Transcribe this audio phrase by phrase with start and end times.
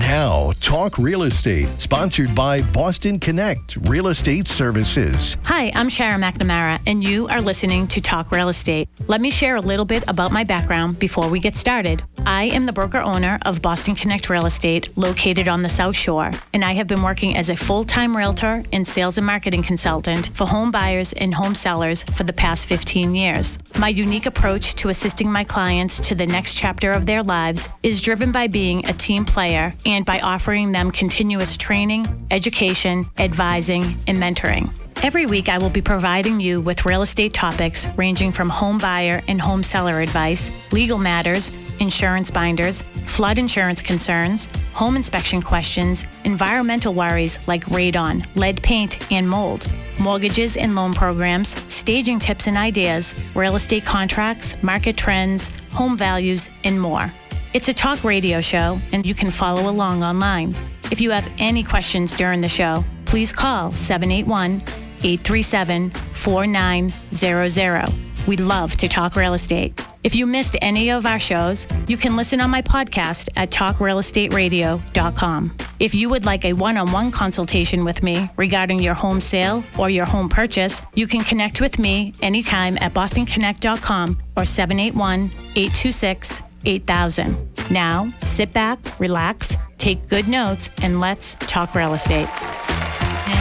[0.00, 5.38] Now, Talk Real Estate, sponsored by Boston Connect Real Estate Services.
[5.44, 8.90] Hi, I'm Sharon McNamara, and you are listening to Talk Real Estate.
[9.06, 12.02] Let me share a little bit about my background before we get started.
[12.26, 16.30] I am the broker owner of Boston Connect Real Estate, located on the South Shore,
[16.52, 20.28] and I have been working as a full time realtor and sales and marketing consultant
[20.34, 23.58] for home buyers and home sellers for the past 15 years.
[23.78, 28.02] My unique approach to assisting my clients to the next chapter of their lives is
[28.02, 34.18] driven by being a team player and by offering them continuous training, education, advising, and
[34.18, 34.70] mentoring.
[35.02, 39.22] Every week, I will be providing you with real estate topics ranging from home buyer
[39.28, 46.92] and home seller advice, legal matters, insurance binders, flood insurance concerns, home inspection questions, environmental
[46.92, 53.14] worries like radon, lead paint, and mold, mortgages and loan programs, staging tips and ideas,
[53.34, 57.12] real estate contracts, market trends, home values, and more.
[57.56, 60.54] It's a talk radio show, and you can follow along online.
[60.92, 64.60] If you have any questions during the show, please call 781
[65.02, 67.88] 837 4900.
[68.26, 69.86] We'd love to talk real estate.
[70.04, 75.52] If you missed any of our shows, you can listen on my podcast at talkrealestateradio.com.
[75.80, 79.64] If you would like a one on one consultation with me regarding your home sale
[79.78, 86.42] or your home purchase, you can connect with me anytime at bostonconnect.com or 781 826
[86.66, 87.36] 8000.
[87.70, 92.28] Now, sit back, relax, take good notes, and let's talk real estate.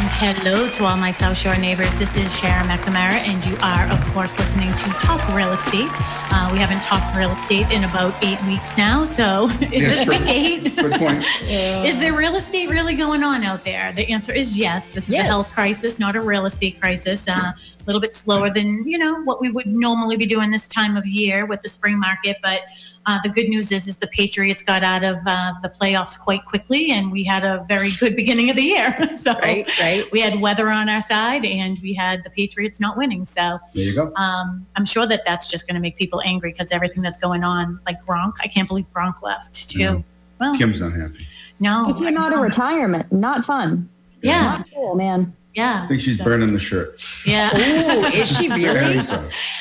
[0.05, 1.95] And hello to all my South Shore neighbors.
[1.95, 5.89] This is Sharon McNamara, and you are, of course, listening to Talk Real Estate.
[6.31, 10.05] Uh, we haven't talked real estate in about eight weeks now, so is Yes, it
[10.07, 10.75] good- eight?
[10.75, 11.23] Good point.
[11.87, 13.91] Is there real estate really going on out there?
[13.93, 14.91] The answer is yes.
[14.91, 15.23] This is Yes.
[15.25, 17.27] a health crisis, not a real estate crisis.
[17.27, 20.67] Uh, a little bit slower than you know what we would normally be doing this
[20.67, 22.61] time of year with the spring market, but
[23.05, 26.43] uh, the good news is, is the Patriots got out of uh, the playoffs quite
[26.45, 29.15] quickly, and we had a very good beginning of the year.
[29.15, 29.94] so Right, right.
[30.11, 33.25] We had weather on our side, and we had the Patriots not winning.
[33.25, 34.13] So There you go.
[34.15, 37.43] um, I'm sure that that's just going to make people angry because everything that's going
[37.43, 39.79] on, like Gronk, I can't believe Gronk left too.
[39.79, 40.01] Yeah.
[40.39, 41.25] Well, Kim's not happy.
[41.59, 43.87] no, If you're not a retirement, not fun.
[44.21, 45.33] yeah, Not cool, man.
[45.55, 45.83] Yeah.
[45.83, 46.99] I think she's So- burning the shirt.
[47.25, 47.49] Yeah.
[47.53, 49.01] Oh, is she I really?
[49.01, 49.15] so.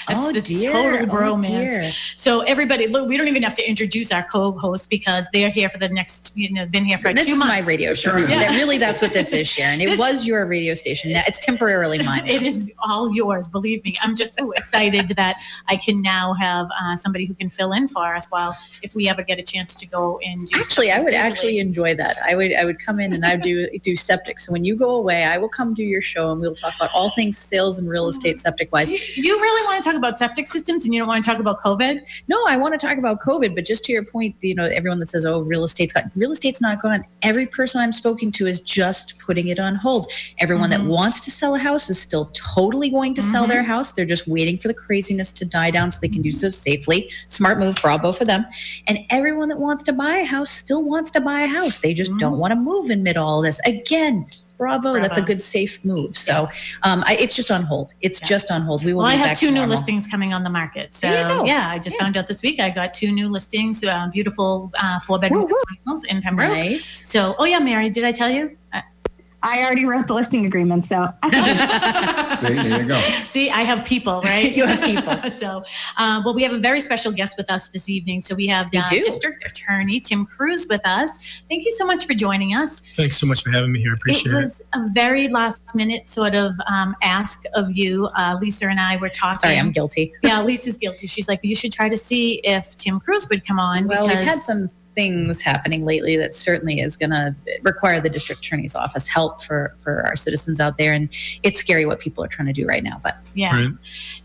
[0.09, 0.73] That's oh the dear.
[0.73, 1.47] total oh, bromance.
[1.47, 1.91] dear.
[2.17, 5.79] So everybody, look, we don't even have to introduce our co-hosts because they're here for
[5.79, 8.17] the next, you know, been here for This two is my radio show.
[8.17, 8.27] Yeah.
[8.27, 9.81] That really, that's what this is, Sharon.
[9.81, 11.13] It was your radio station.
[11.13, 12.27] Now it's temporarily mine.
[12.35, 13.97] It is all yours, believe me.
[14.03, 15.37] I'm just so excited that
[15.69, 19.09] I can now have uh, somebody who can fill in for us while if we
[19.09, 21.31] ever get a chance to go and do Actually, I would visually.
[21.31, 22.17] actually enjoy that.
[22.27, 24.41] I would I would come in and I would do do septic.
[24.41, 26.91] So when you go away, I will come do your show and we'll talk about
[26.95, 28.91] all things sales and real estate septic wise.
[28.91, 31.41] You, you really want to talk about septic systems and you don't want to talk
[31.41, 32.01] about COVID?
[32.29, 34.99] No, I want to talk about COVID, but just to your point, you know, everyone
[34.99, 38.47] that says, "Oh, real estate's got real estate's not gone." Every person I'm spoken to
[38.47, 40.11] is just putting it on hold.
[40.39, 40.73] Everyone Mhm.
[40.73, 43.49] that wants to sell a house is still totally going to sell Mhm.
[43.49, 43.93] their house.
[43.93, 47.11] They're just waiting for the craziness to die down so they can do so safely.
[47.29, 48.45] Smart move, bravo for them.
[48.87, 51.79] And everyone that wants to buy a house still wants to buy a house.
[51.79, 52.19] They just Mhm.
[52.19, 53.61] don't want to move in mid all this.
[53.67, 54.27] Again,
[54.59, 56.17] bravo, That's a good safe move.
[56.17, 56.77] So Yes.
[56.83, 57.93] um, I, it's just on hold.
[58.01, 58.29] It's Yeah.
[58.29, 58.85] just on hold.
[58.85, 60.95] We will Well, I have two new listings coming on the market.
[60.95, 61.45] So There you go.
[61.47, 62.05] yeah, I just Yeah.
[62.05, 65.47] found out this week I got two new listings, uh, beautiful uh, four bedroom
[66.09, 66.51] in Pembroke.
[66.51, 66.85] Nice.
[66.85, 68.57] So, oh yeah, Mary, did I tell you?
[68.73, 68.81] Uh,
[69.45, 72.99] I already wrote the listing agreement, so See, there you go.
[73.27, 74.57] See, I have people, right?
[74.57, 75.31] You have people.
[75.31, 75.63] so,
[75.99, 78.23] uh, well, we have a very special guest with us this evening.
[78.23, 81.43] So we have the We district attorney Tim Cruz with us.
[81.51, 82.81] Thank you so much for joining us.
[82.97, 83.93] Thanks so much for having me here.
[83.93, 84.41] Appreciate it it.
[84.41, 88.07] was a very last minute sort of um, ask of you.
[88.17, 89.39] Uh, Lisa and I were talking.
[89.41, 90.11] Sorry, I'm guilty.
[90.23, 91.07] yeah, Lisa's guilty.
[91.07, 93.89] She's like, you should try to see if Tim Cruz would come on.
[93.89, 98.09] Well, because we've had some things happening lately that certainly is going to require the
[98.09, 101.09] district attorney's office help for for our citizens out there, and
[101.43, 103.01] it's scary what people are trying to do right now.
[103.03, 103.55] But Yeah.
[103.55, 103.69] Right.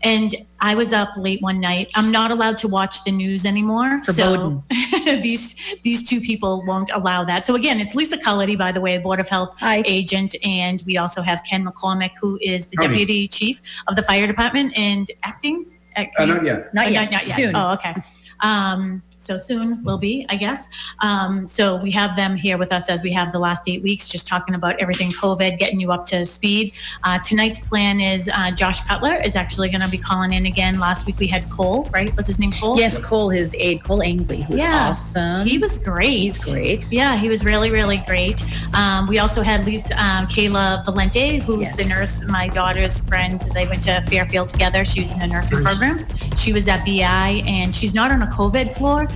[0.02, 1.90] And I was up late one night.
[1.96, 3.98] I'm not allowed to watch the news anymore.
[4.04, 4.62] So
[5.20, 7.46] these these two people won't allow that.
[7.46, 10.98] So again, it's Lisa Cullity, by the way, Board of Health hi, agent, and we
[10.98, 12.88] also have Ken McCormick, who is the Howdy.
[12.94, 15.66] deputy chief of the fire department and acting.
[15.96, 16.72] uh, Uh, not yet.
[16.74, 17.36] not uh, yet, Not, not yet.
[17.36, 17.56] soon.
[17.56, 17.94] Oh, okay.
[18.40, 20.68] Um, so soon will be, I guess.
[21.00, 24.08] Um, so we have them here with us as we have the last eight weeks,
[24.08, 26.72] just talking about everything COVID, getting you up to speed.
[27.04, 30.78] Uh, tonight's plan is uh, Josh Cutler is actually going to be calling in again.
[30.80, 32.14] Last week we had Cole, right?
[32.16, 32.78] Was his name Cole?
[32.78, 34.88] Yes, Cole, his aide, Cole Angley, who's Yeah.
[34.88, 35.46] awesome.
[35.46, 36.10] He was great.
[36.18, 36.90] He's great.
[36.92, 38.42] Yeah, he was really, really great.
[38.74, 41.76] Um, we also had Lisa, um, Kayla Valente, who's Yes.
[41.76, 43.40] the nurse, my daughter's friend.
[43.54, 44.84] They went to Fairfield together.
[44.84, 46.04] She was in the nursing program.
[46.36, 49.06] She was at BI, and she's not on a COVID floor,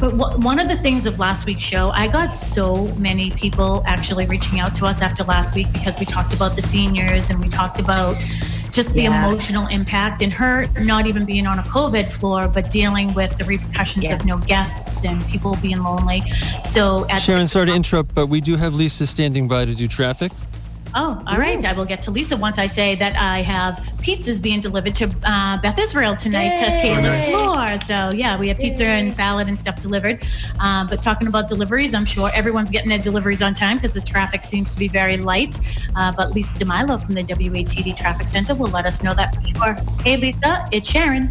[0.00, 3.82] But wh- one of the things of last week's show, I got so many people
[3.86, 7.38] actually reaching out to us after last week because we talked about the seniors and
[7.38, 8.16] we talked about
[8.72, 9.26] just the Yeah.
[9.26, 13.44] emotional impact and her not even being on a COVID floor, but dealing with the
[13.44, 14.14] repercussions Yeah.
[14.14, 16.22] of no guests and people being lonely.
[16.62, 19.74] So at Sharon, six sorry to interrupt, but we do have Lisa standing by to
[19.74, 20.32] do traffic.
[20.94, 21.64] Oh, all right.
[21.64, 25.14] I will get to Lisa once I say that I have pizzas being delivered to
[25.24, 27.76] uh, Beth Israel tonight to Kayla's floor.
[27.78, 30.24] So, yeah, we have pizza and salad and stuff delivered.
[30.58, 34.00] Um, but talking about deliveries, I'm sure everyone's getting their deliveries on time because the
[34.00, 35.58] traffic seems to be very light.
[35.96, 39.76] Uh, but Lisa DeMilo from the WATD Traffic Center will let us know that for
[39.76, 40.02] sure.
[40.02, 41.30] Hey, Lisa, it's Sharon.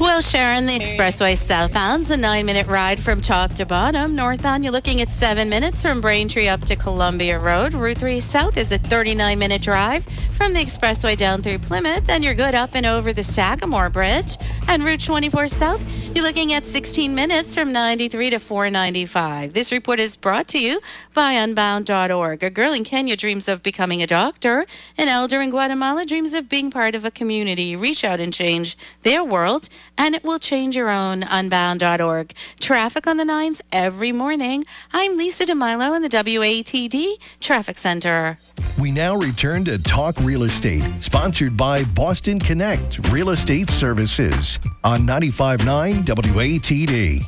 [0.00, 4.16] Well, Sharon, the expressway southbound's a nine minute ride from top to bottom.
[4.16, 7.74] Northbound, you're looking at seven minutes from Braintree up to Columbia Road.
[7.74, 10.04] Route 3 South is a 39 minute drive
[10.34, 12.06] from the expressway down through Plymouth.
[12.06, 14.36] Then you're good up and over the Sagamore Bridge.
[14.68, 19.52] And Route 24 South, you're looking at 16 minutes from 93 to 495.
[19.52, 20.80] This report is brought to you
[21.12, 22.42] by Unbound.org.
[22.42, 24.66] A girl in Kenya dreams of becoming a doctor.
[24.98, 27.76] An elder in Guatemala dreams of being part of a community.
[27.76, 31.22] Reach out and change their world, and it will change your own.
[31.22, 32.32] Unbound.org.
[32.58, 34.64] Traffic on the nines every morning.
[34.92, 38.38] I'm Lisa DeMilo in the WATD Traffic Center.
[38.80, 45.02] We now return to Talk Real Estate, sponsored by Boston Connect Real Estate Services on
[45.02, 47.20] 95.9 WATD.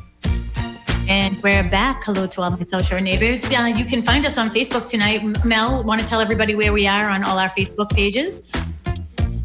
[1.07, 2.03] And we're back.
[2.03, 3.49] Hello to all my South Shore neighbors.
[3.49, 5.45] Uh, you can find us on Facebook tonight.
[5.45, 8.51] Mel, want to tell everybody where we are on all our Facebook pages?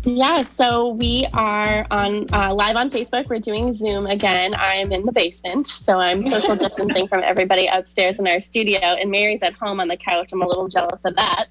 [0.04, 3.28] Yeah, so we are on uh, live on Facebook.
[3.28, 4.52] We're doing Zoom again.
[4.52, 8.80] I'm in the basement, so I'm social distancing from everybody upstairs in our studio.
[8.80, 10.32] And Mary's at home on the couch.
[10.32, 11.46] I'm a little jealous of that.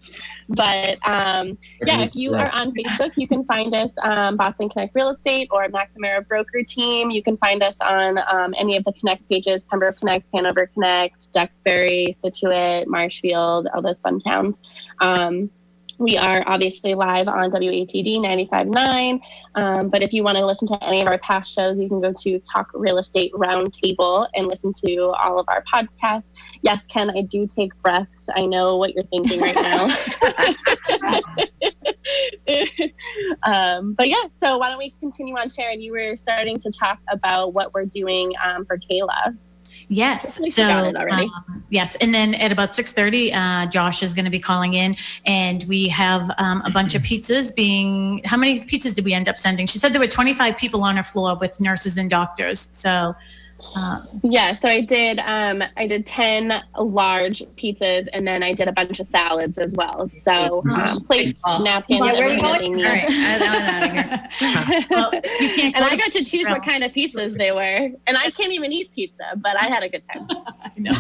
[0.50, 4.94] But um, yeah, if you are on Facebook, you can find us um, Boston Connect
[4.94, 7.10] Real Estate or McNamara Broker Team.
[7.10, 11.32] You can find us on um, any of the Connect pages: Pembroke Connect, Hanover Connect,
[11.32, 14.60] Duxbury, Scituate, Marshfield, all those fun towns.
[15.00, 15.50] Um,
[16.02, 19.22] we are obviously live on WATD 95.9.
[19.54, 22.02] Um, but if you want to listen to any of our past shows, you can
[22.02, 26.24] go to Talk Real Estate Roundtable and listen to all of our podcasts.
[26.64, 28.30] Yes, Ken, I do take breaths.
[28.36, 29.84] I know what you're thinking right now.
[33.44, 35.82] um, but yeah, so why don't we continue on, Sharon?
[35.82, 39.38] You were starting to talk about what we're doing um, for Kayla.
[39.94, 40.40] Yes.
[40.56, 41.30] So got it already.
[41.36, 44.74] um, yes, and then at about six thirty, uh, Josh is going to be calling
[44.74, 44.96] in,
[45.26, 48.22] and we have um, a bunch of pizzas being.
[48.24, 49.68] How many pizzas did we end up sending?
[49.68, 52.60] She said there were twenty five people on her floor with nurses and doctors.
[52.60, 53.16] So.
[53.76, 58.68] Um, Yeah, so I did um I did 10 large pizzas and then I did
[58.68, 60.08] a bunch of salads as well.
[60.08, 61.62] So um, plates, Oh.
[61.64, 62.86] napkins, Where are we everything going?
[62.86, 63.92] All right, I'm out of
[64.40, 64.86] here.
[64.92, 67.90] well, and I got to choose what kind of pizzas they were.
[68.08, 70.28] And I can't even eat pizza, but I had a good time.
[70.78, 70.94] No.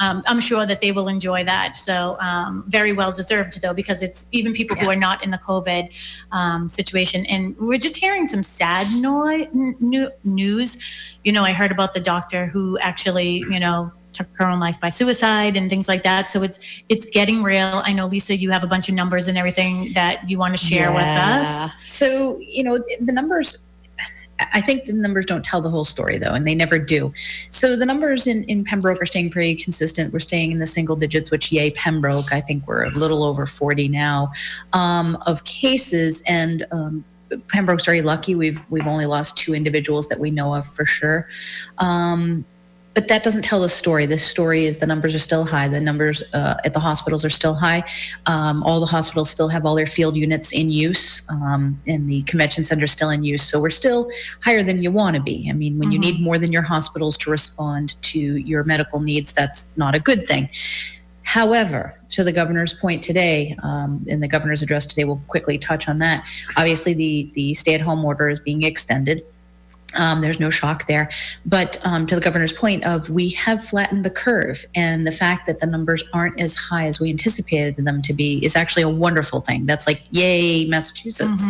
[0.00, 1.76] um, I'm sure that they will enjoy that.
[1.76, 5.36] So um, very well deserved though, because it's even people who are not in the
[5.38, 5.92] COVID
[6.32, 7.26] um, situation.
[7.26, 10.78] And we're just hearing some sad noi- n- news.
[11.22, 14.80] You know, I heard about the doctor who actually, you know, took her own life
[14.80, 16.30] by suicide and things like that.
[16.30, 17.82] So it's it's getting real.
[17.84, 20.64] I know Lisa, you have a bunch of numbers and everything that you want to
[20.64, 21.72] share with us.
[21.86, 23.66] So, you know, the numbers,
[24.52, 27.12] I think the numbers don't tell the whole story though, and they never do.
[27.50, 30.12] So the numbers in, in Pembroke are staying pretty consistent.
[30.12, 32.32] We're staying in the single digits, which yay, Pembroke.
[32.32, 34.30] I think we're a little over 40 now
[34.72, 36.22] um, of cases.
[36.26, 37.04] And um,
[37.48, 38.34] Pembroke's very lucky.
[38.34, 41.28] We've we've only lost two individuals that we know of for sure.
[41.78, 42.44] Um,
[42.94, 44.06] but that doesn't tell the story.
[44.06, 45.66] The story is the numbers are still high.
[45.66, 47.82] The numbers uh, at the hospitals are still high.
[48.26, 52.22] Um, all the hospitals still have all their field units in use, um, and the
[52.22, 53.42] convention center is still in use.
[53.42, 54.08] So we're still
[54.42, 55.48] higher than you want to be.
[55.50, 59.32] I mean, when you need more than your hospitals to respond to your medical needs,
[59.32, 60.48] that's not a good thing.
[61.34, 65.88] However, to the governor's point today, um, in the governor's address today, we'll quickly touch
[65.88, 66.24] on that.
[66.56, 69.26] Obviously, the the stay at home order is being extended.
[69.96, 71.10] Um, there's no shock there.
[71.44, 75.48] But um, to the governor's point of we have flattened the curve, and the fact
[75.48, 78.88] that the numbers aren't as high as we anticipated them to be is actually a
[78.88, 79.66] wonderful thing.
[79.66, 81.44] That's like, yay, Massachusetts.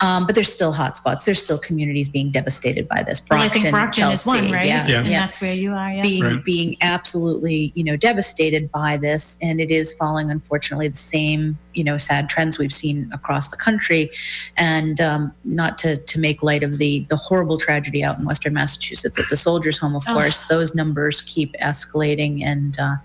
[0.00, 1.24] Um, but there's still hotspots.
[1.24, 3.22] There's still communities being devastated by this.
[3.30, 4.66] Well, I think Brockton is one, Chelsea, right?
[4.66, 4.98] Yeah, Yeah.
[5.00, 5.92] And yeah that's where you are.
[5.92, 6.02] Yeah.
[6.02, 6.44] being Right.
[6.44, 11.84] being absolutely you know devastated by this and it is following unfortunately the same you
[11.84, 14.10] know sad trends we've seen across the country
[14.56, 18.52] and um, not to to make light of the the horrible tragedy out in western
[18.54, 20.14] massachusetts at the soldiers home of Oh.
[20.14, 22.96] course those numbers keep escalating and uh,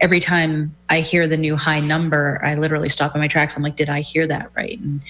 [0.00, 3.62] every time i hear the new high number i literally stop in my tracks i'm
[3.62, 5.02] like did i hear that right and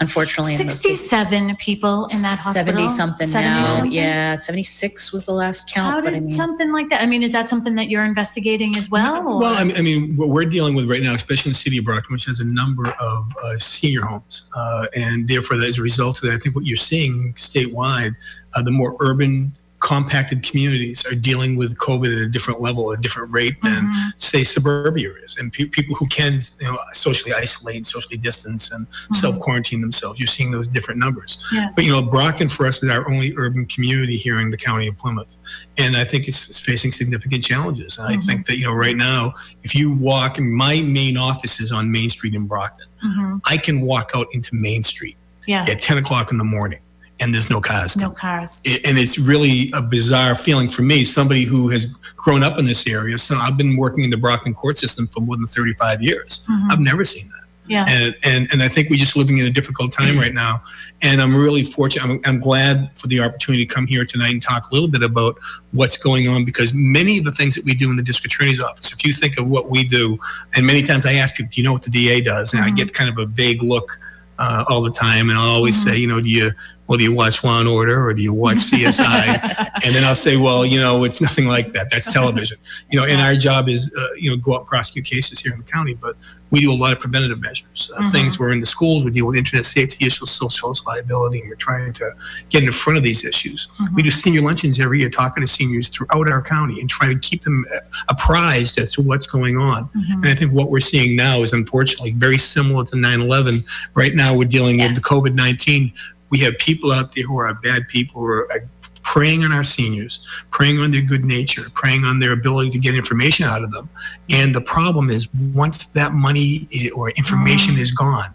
[0.00, 2.66] unfortunately in those cases- 67 people in that hospital.
[2.74, 3.92] 70 something 70 now something?
[3.92, 7.00] yeah 76 was the last count How but did i mean something like that?
[7.02, 9.26] I mean, is that something that you're investigating as well?
[9.28, 9.38] Or?
[9.40, 11.78] Well, I mean, I mean, what we're dealing with right now, especially in the city
[11.78, 15.82] of Brockton, which has a number of uh, senior homes, uh, and therefore, as a
[15.82, 18.14] result of that, I think what you're seeing statewide,
[18.54, 19.52] uh, the more urban,
[19.88, 24.12] compacted communities are dealing with COVID at a different level, a different rate than, Mhm.
[24.18, 28.86] say, suburbia is, and pe- people who can, you know, socially isolate, socially distance, and
[28.86, 29.14] Mhm.
[29.22, 30.20] self quarantine themselves.
[30.20, 31.38] You're seeing those different numbers.
[31.52, 31.68] Yeah.
[31.74, 34.86] But you know, Brockton for us is our only urban community here in the county
[34.88, 35.38] of Plymouth,
[35.78, 37.96] and I think it's, it's facing significant challenges.
[37.98, 38.26] And I Mhm.
[38.26, 42.10] think that you know, right now, if you walk, my main office is on Main
[42.10, 42.88] Street in Brockton.
[43.02, 43.40] Mhm.
[43.46, 45.16] I can walk out into Main Street
[45.46, 45.64] Yeah.
[45.66, 46.80] at 10 o'clock in the morning,
[47.20, 47.96] and there's no cars.
[47.96, 48.62] No cars.
[48.84, 52.86] And it's really a bizarre feeling for me, somebody who has grown up in this
[52.86, 53.18] area.
[53.18, 56.42] So I've been working in the Brockton court system for more than 35 years.
[56.48, 56.70] Mhm.
[56.70, 57.34] I've never seen that.
[57.66, 57.84] Yeah.
[57.86, 60.62] And, and and I think we're just living in a difficult time right now.
[61.02, 62.02] And I'm really fortunate.
[62.08, 65.02] I'm, I'm glad for the opportunity to come here tonight and talk a little bit
[65.02, 65.36] about
[65.72, 68.58] what's going on because many of the things that we do in the district attorney's
[68.58, 70.18] office, if you think of what we do,
[70.54, 72.54] and many times I ask people, do you know what the DA does?
[72.54, 72.76] And I Mhm.
[72.76, 73.98] get kind of a vague look
[74.38, 75.28] uh, all the time.
[75.30, 75.84] And I'll always Mhm.
[75.84, 76.52] say, you know, do you,
[76.88, 79.70] well, do you watch Law and Order or do you watch CSI?
[79.84, 81.88] and then I'll say, well, you know, it's nothing like that.
[81.90, 82.56] That's television.
[82.90, 85.52] You know, and our job is, uh, you know, go out and prosecute cases here
[85.52, 86.16] in the county, but
[86.50, 87.90] we do a lot of preventative measures.
[87.94, 88.10] Uh, Mhm.
[88.12, 91.56] Things where in the schools we deal with internet safety issues, social liability, and we're
[91.56, 92.10] trying to
[92.48, 93.68] get in front of these issues.
[93.94, 97.28] We do senior luncheons every year, talking to seniors throughout our county and trying to
[97.28, 99.90] keep them uh, apprised as to what's going on.
[99.94, 100.14] Mhm.
[100.22, 103.62] And I think what we're seeing now is unfortunately very similar to 9 11.
[103.94, 104.86] Right now, we're dealing Yeah.
[104.86, 105.92] with the COVID 19.
[106.30, 108.58] We have people out there who are bad people who are uh,
[109.02, 112.94] preying on our seniors, preying on their good nature, preying on their ability to get
[112.94, 113.88] information out of them.
[114.28, 118.32] And the problem is, once that money or information is gone,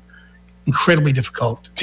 [0.66, 1.74] incredibly difficult to